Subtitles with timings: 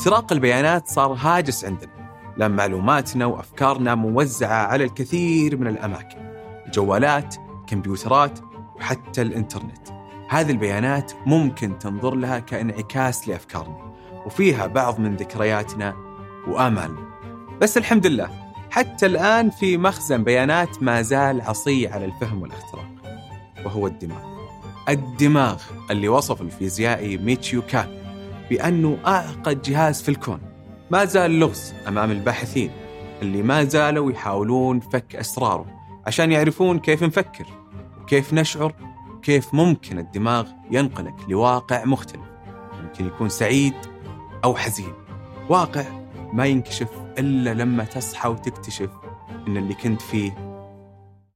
[0.00, 6.18] اختراق البيانات صار هاجس عندنا لأن معلوماتنا وأفكارنا موزعة على الكثير من الأماكن
[6.66, 7.36] الجوالات
[7.66, 8.38] كمبيوترات
[8.76, 9.88] وحتى الإنترنت.
[10.28, 13.92] هذه البيانات ممكن تنظر لها كانعكاس لأفكارنا
[14.26, 15.94] وفيها بعض من ذكرياتنا
[16.48, 17.08] وآمالنا.
[17.60, 18.30] بس الحمد لله
[18.70, 22.90] حتى الآن في مخزن بيانات ما زال عصي على الفهم والاختراق
[23.64, 24.24] وهو الدماغ.
[24.88, 27.99] الدماغ اللي وصف الفيزيائي ميتشيو كان.
[28.50, 30.40] بأنه أعقد جهاز في الكون.
[30.90, 32.70] ما زال لغز أمام الباحثين
[33.22, 35.66] اللي ما زالوا يحاولون فك أسراره
[36.06, 37.46] عشان يعرفون كيف نفكر
[38.02, 38.74] وكيف نشعر
[39.16, 42.22] وكيف ممكن الدماغ ينقلك لواقع مختلف
[42.82, 43.74] ممكن يكون سعيد
[44.44, 44.92] أو حزين.
[45.48, 45.84] واقع
[46.32, 48.90] ما ينكشف إلا لما تصحى وتكتشف
[49.48, 50.30] إن اللي كنت فيه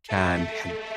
[0.09, 0.94] كان حلم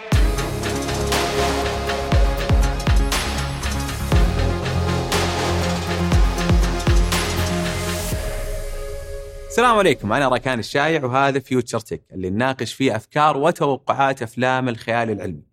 [9.58, 10.14] السلام عليكم.
[10.14, 15.44] أنا ركان الشايع وهذا فيوتشر تك اللي نناقش فيه أفكار وتوقعات أفلام الخيال العلمي.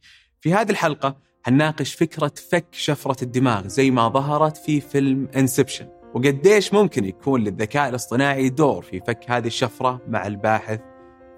[0.40, 6.74] في هذه الحلقة هنناقش فكرة فك شفرة الدماغ زي ما ظهرت في فيلم انسبشن وقديش
[6.74, 10.80] ممكن يكون للذكاء الاصطناعي دور في فك هذه الشفرة مع الباحث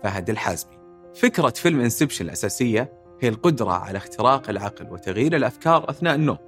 [0.02, 0.78] فهد الحازمي.
[1.14, 6.38] فكرة فيلم انسبشن الأساسية هي القدرة على اختراق العقل وتغيير الأفكار أثناء النوم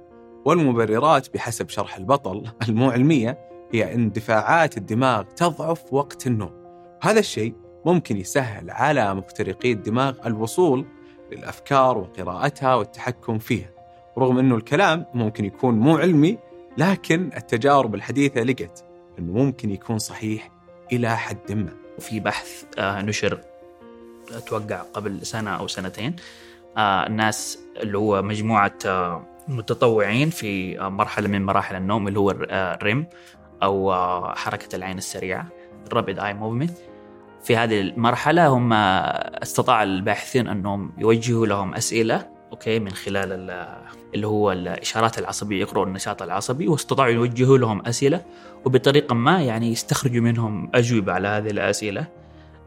[0.45, 6.51] والمبررات بحسب شرح البطل المو علمية هي اندفاعات الدماغ تضعف وقت النوم.
[7.03, 7.53] هذا الشيء
[7.85, 10.85] ممكن يسهل على مخترقي الدماغ الوصول
[11.31, 13.69] للأفكار وقراءتها والتحكم فيها.
[14.17, 16.37] رغم أنه الكلام ممكن يكون مو علمي
[16.77, 18.85] لكن التجارب الحديثة لقت
[19.19, 20.51] أنه ممكن يكون صحيح
[20.91, 21.73] إلى حد ما.
[21.97, 23.39] وفي بحث آه، نشر
[24.31, 26.15] أتوقع قبل سنة أو سنتين
[26.77, 32.46] آه، الناس اللي هو مجموعة آه، متطوعين في مرحلة من مراحل النوم اللي هو ال
[32.46, 33.05] REM.
[33.63, 33.93] أو
[34.35, 35.47] حركة العين السريعة
[35.89, 36.77] ال rapid eye movement
[37.43, 43.31] في هذه المرحلة هم استطاع الباحثين أنهم يوجهوا لهم أسئلة okay من خلال
[44.15, 48.25] اللي هو الإشارات العصبية يقرأوا النشاط العصبي واستطاعوا يوجهوا لهم أسئلة
[48.65, 52.07] وبطريقة ما يعني يستخرجوا منهم أجوبة على هذه الأسئلة.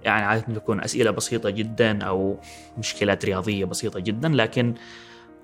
[0.03, 2.37] يعني عادة تكون أسئلة بسيطة جدا أو
[2.79, 4.75] مشكلات رياضية بسيطة جدا لكن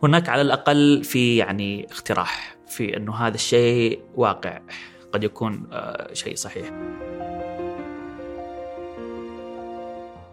[0.02, 4.60] هناك على الأقل في يعني اقتراح في أنه هذا الشيء واقع.
[5.12, 6.70] قد يكون آه، شيء صحيح.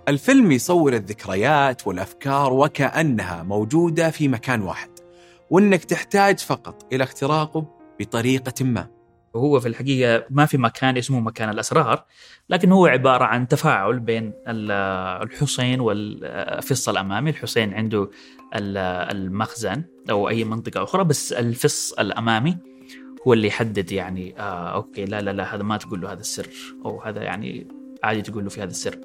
[0.07, 4.89] الفيلم يصور الذكريات والأفكار وكأنها موجودة في مكان واحد
[5.49, 7.65] وإنك تحتاج فقط إلى اختراقه
[7.99, 8.87] بطريقة ما.
[9.33, 12.05] وهو في الحقيقة ما في مكان اسمه مكان الأسرار
[12.49, 18.09] لكن هو عبارة عن تفاعل بين الحسين والفص الأمامي، الحسين عنده
[18.55, 22.57] المخزن أو أي منطقة أخرى بس الفص الأمامي.
[23.27, 26.49] هو اللي يحدد يعني آه أوكي لا لا لا هذا ما تقول له هذا السر
[26.85, 27.67] أو هذا يعني
[28.03, 28.99] عادي تقول له في هذا السر.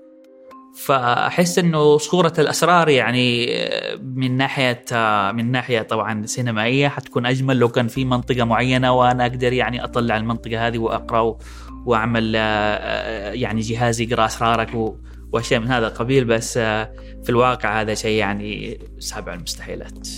[0.75, 7.57] فأحس إنه صورة الأسرار يعني آه، من ناحية آه، من ناحية طبعا سينمائية حتكون أجمل
[7.57, 11.39] لو كان في منطقة معينة وأنا أقدر يعني أطلع المنطقة هذه وأقرأ
[11.87, 14.95] وأعمل آه، يعني جهاز يقرأ أسرارك
[15.33, 16.25] وأشياء من هذا القبيل.
[16.25, 20.09] بس في الواقع هذا شيء يعني سابع المستحيلات.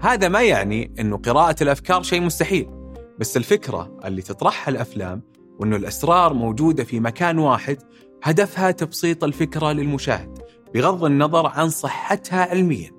[0.00, 2.83] هذا ما يعني إنه قراءة الأفكار شيء مستحيل.
[3.18, 5.22] بس الفكرة اللي تطرحها الأفلام
[5.58, 7.78] وأنه الأسرار موجودة في مكان واحد
[8.22, 10.38] هدفها تبسيط الفكرة للمشاهد
[10.74, 12.90] بغض النظر عن صحتها علميا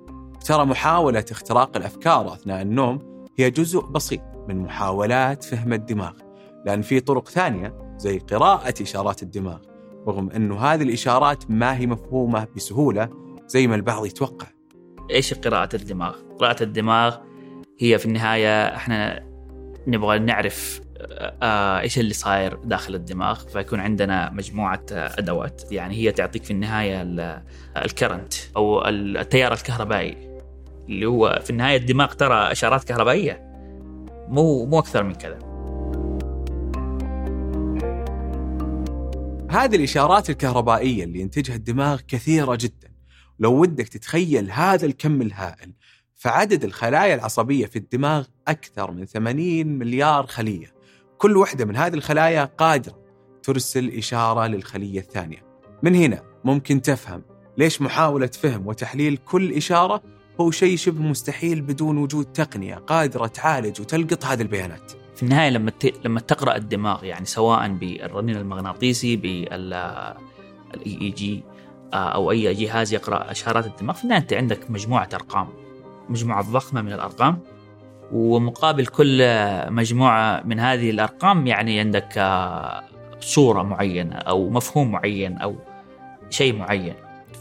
[0.46, 6.12] ترى محاولة اختراق الأفكار أثناء النوم هي جزء بسيط من محاولات فهم الدماغ
[6.66, 9.58] لأن في طرق ثانية زي قراءة إشارات الدماغ
[10.08, 13.08] رغم أنه هذه الإشارات ما هي مفهومة بسهولة
[13.46, 14.46] زي ما البعض يتوقع
[15.10, 17.16] إيش قراءة الدماغ؟ قراءة الدماغ
[17.78, 19.26] هي في النهاية إحنا
[19.86, 20.80] نبغى نعرف
[21.42, 23.38] آه إيش اللي صاير داخل الدماغ.
[23.48, 25.62] فيكون عندنا مجموعة أدوات.
[25.72, 27.02] يعني هي تعطيك في النهاية
[27.76, 30.38] الكرنت أو التيار الكهربائي.
[30.88, 33.42] اللي هو في النهاية الدماغ ترى إشارات كهربائية.
[34.28, 35.38] مو مو أكثر من كذا.
[39.50, 42.88] هذه الإشارات الكهربائية اللي ينتجها الدماغ كثيرة جدا.
[43.38, 45.72] لو ودك تتخيل هذا الكم الهائل
[46.16, 50.74] فعدد الخلايا العصبية في الدماغ أكثر من 80 مليار خلية.
[51.18, 52.98] كل واحدة من هذه الخلايا قادرة
[53.42, 55.46] ترسل إشارة للخلية الثانية.
[55.82, 57.22] من هنا ممكن تفهم
[57.58, 60.02] ليش محاولة فهم وتحليل كل إشارة
[60.40, 64.92] هو شيء شبه مستحيل بدون وجود تقنية قادرة تعالج وتلقط هذه البيانات.
[65.16, 65.72] في النهاية لما
[66.04, 70.16] لما تقرأ الدماغ يعني سواء بالرنين المغناطيسي بال
[70.86, 71.44] EEG
[71.92, 75.65] آه، أو أي جهاز يقرأ إشارات الدماغ في النهاية أنت عندك مجموعة أرقام.
[76.08, 77.38] مجموعة ضخمة من الأرقام
[78.12, 79.22] ومقابل كل
[79.68, 82.82] مجموعة من هذه الأرقام يعني عندك آه،
[83.20, 85.56] صورة معينة أو مفهوم معين أو
[86.30, 86.94] شيء معين.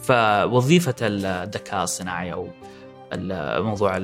[0.03, 2.47] فوظيفة الذكاء الصناعي أو
[3.13, 3.99] الموضوع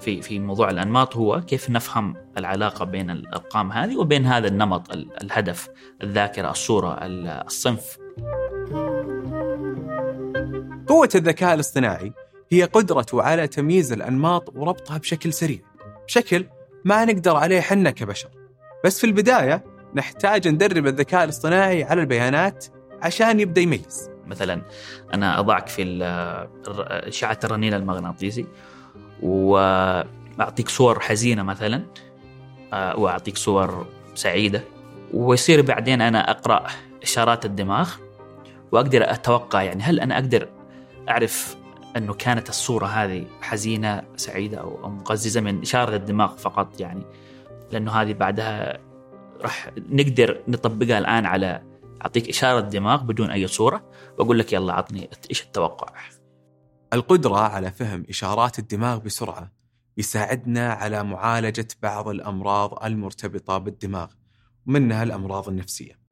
[0.00, 4.92] في في موضوع الأنماط هو كيف نفهم العلاقة بين الأرقام هذه وبين هذا النمط
[5.22, 5.68] الهدف
[6.02, 7.98] الذاكرة الصورة الصنف.
[10.86, 12.12] قوة الذكاء الاصطناعي
[12.50, 15.58] هي قدرته على تمييز الأنماط وربطها بشكل سريع.
[16.06, 16.44] بشكل
[16.84, 18.28] ما نقدر عليه حنا كبشر.
[18.84, 19.64] بس في البداية
[19.94, 22.66] نحتاج ندرب الذكاء الاصطناعي على البيانات
[23.02, 24.10] عشان يبدأ يميز.
[24.26, 24.62] مثلا
[25.14, 25.98] أنا أضعك في
[26.88, 28.46] اشعه الرنين المغناطيسي
[29.22, 31.82] وأعطيك صور حزينة مثلا
[32.72, 34.62] آه، وأعطيك صور سعيدة
[35.14, 36.66] ويصير بعدين أنا أقرأ
[37.02, 37.90] إشارات الدماغ
[38.72, 40.48] وأقدر أتوقع يعني هل أنا أقدر
[41.08, 41.56] أعرف
[41.96, 47.02] أنه كانت الصورة هذه حزينة سعيدة أو مقززة من إشارة الدماغ فقط يعني.
[47.72, 48.78] لأنه هذه بعدها
[49.40, 51.62] راح نقدر نطبقها الآن على
[52.02, 53.90] أعطيك إشارة دماغ بدون أي صورة.
[54.18, 55.92] واقول لك يلا عطني إيش التوقع؟
[56.92, 59.52] القدرة على فهم إشارات الدماغ بسرعة
[59.96, 64.12] يساعدنا على معالجة بعض الأمراض المرتبطة بالدماغ
[64.66, 66.05] ومنها الأمراض النفسية.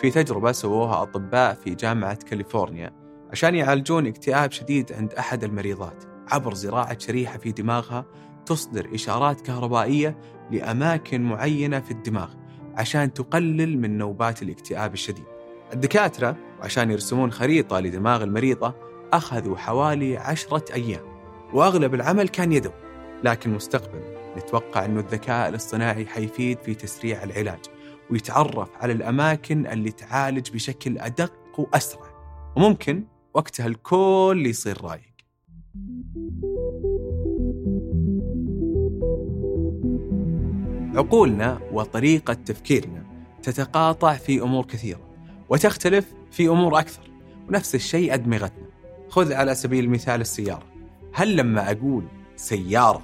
[0.00, 2.92] في تجربة سووها أطباء في جامعة كاليفورنيا
[3.30, 8.06] عشان يعالجون اكتئاب شديد عند أحد المريضات عبر زراعة شريحة في دماغها
[8.46, 10.18] تصدر إشارات كهربائية
[10.50, 12.34] لأماكن معينة في الدماغ
[12.74, 15.24] عشان تقلل من نوبات الاكتئاب الشديد.
[15.72, 18.74] الدكاترة عشان يرسمون خريطة لدماغ المريضة
[19.12, 21.02] أخذوا حوالي عشرة أيام
[21.52, 22.72] وأغلب العمل كان يدوي
[23.24, 27.60] لكن مستقبلا نتوقع أنه الذكاء الاصطناعي حيفيد في تسريع العلاج.
[28.10, 32.14] ويتعرف على الأماكن اللي تعالج بشكل أدق وأسرع.
[32.56, 33.04] وممكن
[33.34, 35.14] وقتها الكل يصير رايق.
[40.94, 43.04] عقولنا وطريقة تفكيرنا
[43.42, 45.00] تتقاطع في أمور كثيرة
[45.48, 47.10] وتختلف في أمور أكثر
[47.48, 48.68] ونفس الشيء أدمغتنا.
[49.08, 50.66] خذ على سبيل المثال السيارة.
[51.12, 52.04] هل لما أقول
[52.36, 53.02] سيارة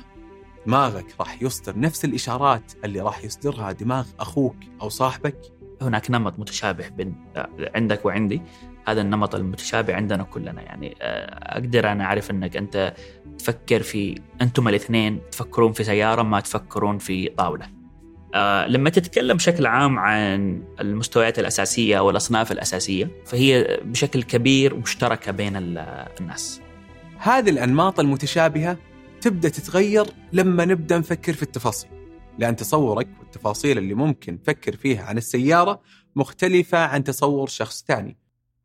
[0.67, 5.37] دماغك راح يصدر نفس الإشارات اللي راح يصدرها دماغ أخوك أو صاحبك؟
[5.83, 7.15] هناك نمط متشابه بين
[7.75, 8.43] عندك وعندي.
[8.89, 10.63] هذا النمط المتشابه عندنا كلنا.
[10.63, 12.95] يعني آه، أقدر أنا أعرف إنك أنت
[13.39, 17.67] تفكر في أنتم الاثنين تفكرون في سيارة ما تفكرون في طاولة.
[18.35, 25.53] آه، لما تتكلم بشكل عام عن المستويات الأساسية والأصناف الأساسية فهي بشكل كبير مشتركة بين
[25.57, 26.61] الناس.
[27.19, 28.77] هذه الأنماط المتشابهة
[29.21, 31.91] تبدأ تتغير لما نبدأ نفكر في التفاصيل.
[32.39, 35.83] لأن تصورك والتفاصيل اللي ممكن تفكر فيها عن السيارة
[36.17, 38.17] مختلفة عن تصور شخص ثاني.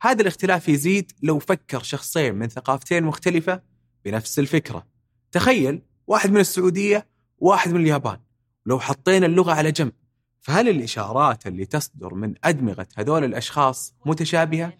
[0.02, 3.62] هذا الاختلاف يزيد لو فكر شخصين من ثقافتين مختلفة
[4.06, 4.88] بنفس الفكرة.
[5.32, 7.08] تخيل واحد من السعودية
[7.38, 8.18] وواحد من اليابان.
[8.66, 9.94] لو حطينا اللغة على جنب
[10.42, 14.74] فهل الإشارات اللي تصدر من أدمغة هذول الأشخاص متشابهة؟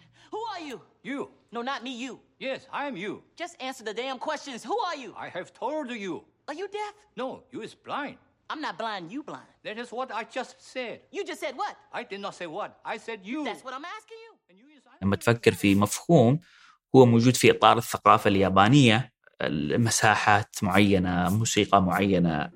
[1.05, 1.13] Who are you?
[1.13, 1.29] You.
[1.51, 2.19] No, not me, you.
[2.39, 3.13] Yes, I am you.
[3.35, 4.63] Just answer the damn questions.
[4.63, 5.13] Who are you?
[5.17, 6.23] I have told you.
[6.47, 6.93] Are you deaf?
[7.15, 8.17] No, you is blind.
[8.49, 9.51] I'm not blind, you blind.
[9.63, 11.01] That is what I just said.
[11.11, 11.75] You just said what?
[11.93, 12.79] I did not say what.
[12.93, 13.45] I said you.
[13.45, 14.31] That's what I'm asking you.
[14.49, 16.39] And you is لما تفكر في مفهوم
[16.95, 19.11] هو موجود في إطار الثقافة اليابانية
[19.77, 22.51] مساحات معينة موسيقى معينة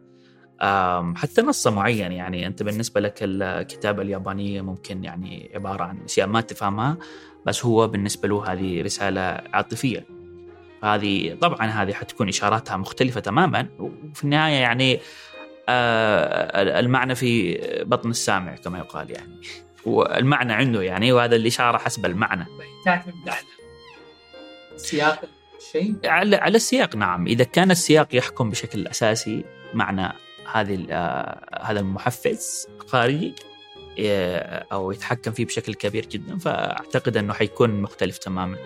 [1.17, 2.47] حتى نص معين يعني.
[2.47, 6.97] أنت بالنسبة لك الكتابه اليابانيه ممكن يعني عبارة عن أشياء ما تفهمها
[7.47, 9.21] بس هو بالنسبة له هذه رسالة
[9.53, 10.07] عاطفية.
[10.85, 15.01] هذه طبعا هذه حتكون إشاراتها مختلفة تماما وفي النهاية يعني
[15.69, 19.41] آه، المعنى في بطن السامع كما يقال يعني.
[19.87, 22.47] والمعنى عنده يعني وهذا الإشارة حسب المعنى.
[22.85, 23.47] تعتمد على
[24.77, 25.21] سياق
[25.59, 27.27] الشيء؟ على على السياق نعم.
[27.27, 30.13] إذا كان السياق يحكم بشكل أساسي معنى
[30.53, 33.35] هذه آه، هذا المحفز خارجي
[34.73, 38.57] أو يتحكم فيه بشكل كبير جدا فأعتقد أنه حيكون مختلف تماما.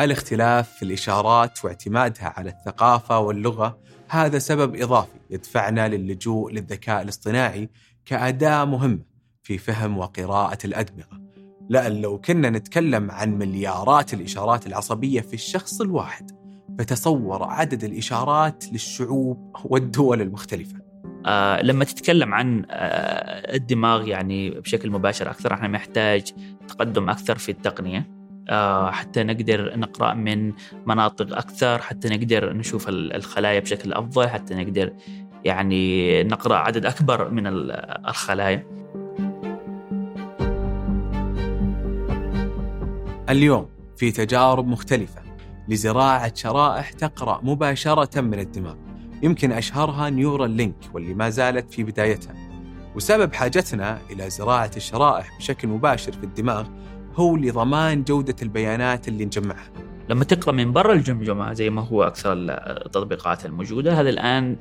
[0.00, 3.78] الاختلاف في الإشارات واعتمادها على الثقافة واللغة
[4.08, 7.68] هذا سبب إضافي يدفعنا للجوء للذكاء الاصطناعي
[8.04, 9.04] كأداة مهمة
[9.42, 11.20] في فهم وقراءة الأدمغة.
[11.68, 16.30] لأن لو كنا نتكلم عن مليارات الإشارات العصبية في الشخص الواحد
[16.78, 20.78] فتصور عدد الإشارات للشعوب والدول المختلفة.
[21.26, 26.32] آه لما تتكلم عن آه الدماغ يعني بشكل مباشر أكثر إحنا محتاج
[26.68, 28.10] تقدم أكثر في التقنية.
[28.48, 30.52] آه حتى نقدر نقرأ من
[30.86, 34.92] مناطق أكثر حتى نقدر نشوف الخلايا بشكل أفضل حتى نقدر
[35.44, 38.66] يعني نقرأ عدد أكبر من الخلايا.
[43.30, 45.27] اليوم في تجارب مختلفة.
[45.68, 48.74] لزراعة شرائح تقرأ مباشرة من الدماغ.
[49.22, 52.34] يمكن أشهرها Neuralink واللي ما زالت في بدايتها.
[52.94, 56.68] وسبب حاجتنا إلى زراعة الشرائح بشكل مباشر في الدماغ
[57.14, 59.70] هو لضمان جودة البيانات اللي نجمعها.
[60.08, 64.56] لما تقرأ من برا الجمجمة زي ما هو أكثر التطبيقات الموجودة هذا الآن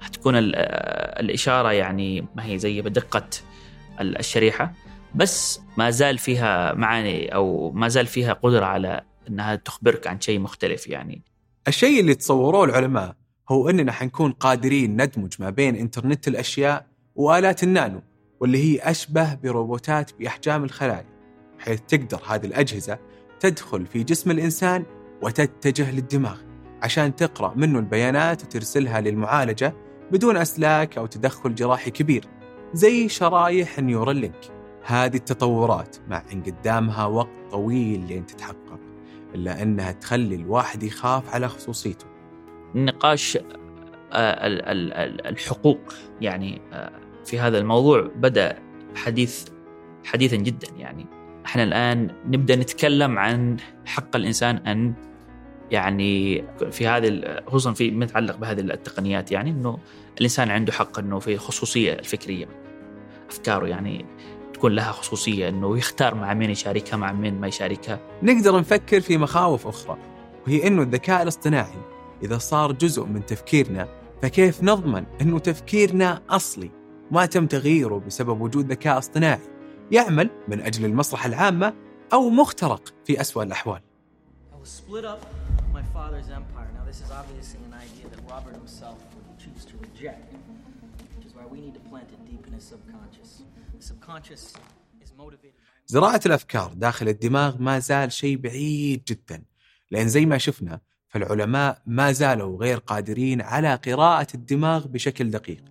[0.00, 3.28] حتكون الإشارة يعني ما هي زي بدقة
[4.00, 4.72] الشريحة
[5.14, 10.40] بس ما زال فيها معاني أو ما زال فيها قدرة على إنها تخبرك عن شيء
[10.40, 11.22] مختلف يعني.
[11.68, 13.16] الشيء اللي تصوروه العلماء
[13.48, 18.02] هو إننا حنكون قادرين ندمج ما بين إنترنت الأشياء وآلات النانو
[18.40, 21.06] واللي هي أشبه بروبوتات بأحجام الخلايا
[21.58, 22.98] حيث تقدر هذه الأجهزة
[23.40, 24.84] تدخل في جسم الإنسان
[25.22, 26.38] وتتجه للدماغ
[26.82, 29.74] عشان تقرأ منه البيانات وترسلها للمعالجة
[30.12, 32.24] بدون أسلاك أو تدخل جراحي كبير
[32.74, 34.50] زي شرايح ال Neuralink
[34.84, 38.91] هذه التطورات مع ان قدامها وقت طويل لين تتحقق.
[39.34, 42.06] إلا أنها تخلي الواحد يخاف على خصوصيته.
[42.74, 43.38] نقاش
[44.12, 44.36] آه،
[45.28, 45.94] الحقوق.
[46.20, 46.92] يعني آه،
[47.24, 48.58] في هذا الموضوع بدأ
[48.94, 49.48] حديث
[50.04, 50.68] حديثا جدا.
[50.78, 51.06] يعني
[51.46, 54.94] إحنا الآن نبدأ نتكلم عن حق الإنسان أن
[55.70, 59.32] يعني في هذه خصوصا في متعلق بهذه التقنيات.
[59.32, 59.78] يعني إنه
[60.18, 62.48] الإنسان عنده حق إنه في خصوصية الفكرية
[63.30, 63.66] أفكاره.
[63.66, 64.06] يعني
[64.62, 68.00] تكون لها خصوصية إنه يختار مع مين يشاركها مع مين ما يشاركها.
[68.22, 69.98] نقدر نفكر في مخاوف أخرى
[70.46, 71.78] وهي إنه الذكاء الاصطناعي
[72.22, 73.88] إذا صار جزء من تفكيرنا
[74.22, 76.70] فكيف نضمن إنه تفكيرنا أصلي؟
[77.10, 79.48] ما تم تغييره بسبب وجود ذكاء اصطناعي
[79.90, 81.74] يعمل من أجل المصلحة العامة
[82.12, 83.80] أو مخترق في اسوء الأحوال.
[95.86, 99.44] زراعة الأفكار داخل الدماغ ما زال شيء بعيد جدا.
[99.90, 105.64] لأن زي ما شفنا فالعلماء ما زالوا غير قادرين على قراءة الدماغ بشكل دقيق.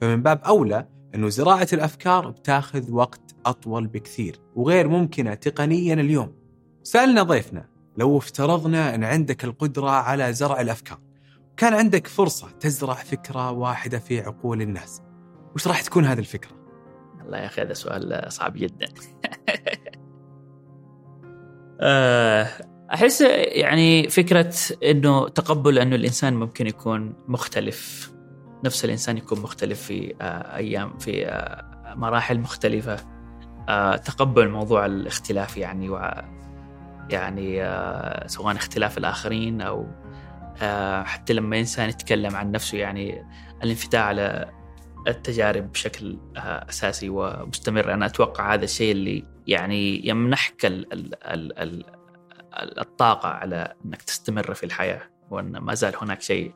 [0.00, 6.34] فمن باب أولى أنه زراعة الأفكار بتاخذ وقت أطول بكثير وغير ممكنة تقنيا اليوم.
[6.82, 11.00] سألنا ضيفنا لو افترضنا أن عندك القدرة على زرع الأفكار
[11.56, 15.07] كان عندك فرصة تزرع فكرة واحدة في عقول الناس.
[15.54, 16.50] وش راح تكون هذه الفكرة؟
[17.24, 18.86] الله يا أخي هذا سؤال صعب جدا
[21.80, 22.48] آه،
[22.94, 28.12] أحس يعني فكرة أنه تقبل أنه الإنسان ممكن يكون مختلف
[28.64, 32.96] نفس الإنسان يكون مختلف في آه، أيام في آه، مراحل مختلفة
[34.04, 36.10] تقبل موضوع الاختلاف يعني و
[37.10, 37.56] يعني
[38.26, 39.86] سواء اختلاف الآخرين أو
[41.04, 43.24] حتى لما إنسان يتكلم عن نفسه يعني
[43.62, 44.50] الانفتاح على
[45.06, 47.92] التجارب بشكل أساسي ومستمر.
[47.94, 51.98] أنا أتوقع هذا الشيء اللي يعني يمنحك ال ال ال ال
[52.78, 56.54] الطاقة على إنك تستمر في الحياة وأن ما زال هناك شيء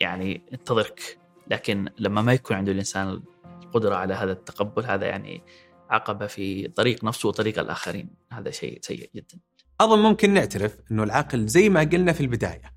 [0.00, 1.18] يعني ينتظرك.
[1.50, 3.22] لكن لما ما يكون عنده الإنسان
[3.62, 5.42] القدرة على هذا التقبل هذا يعني
[5.90, 8.10] عقبة في طريق نفسه وطريق الآخرين.
[8.32, 9.38] هذا شيء سيء جدا.
[9.80, 12.72] أظن ممكن نعترف إنه العقل زي ما قلنا في البداية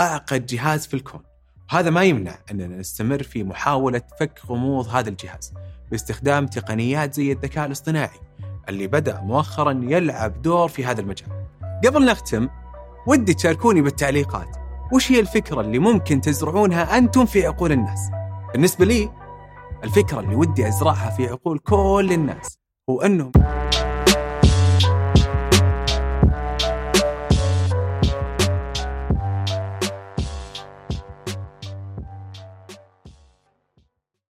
[0.00, 1.31] أعقد جهاز في الكون.
[1.70, 5.54] هذا ما يمنع أننا نستمر في محاولة فك غموض هذا الجهاز
[5.90, 8.20] باستخدام تقنيات زي الذكاء الاصطناعي
[8.68, 11.28] اللي بدأ مؤخرا يلعب دور في هذا المجال.
[11.86, 12.48] قبل نختم
[13.06, 14.56] ودي تشاركوني بالتعليقات.
[14.92, 18.10] وش هي الفكرة اللي ممكن تزرعونها أنتم في عقول الناس؟
[18.52, 19.10] بالنسبة لي
[19.84, 22.58] الفكرة اللي ودي أزرعها في عقول كل الناس
[22.90, 23.32] هو أنهم